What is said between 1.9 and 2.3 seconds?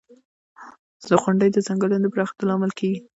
د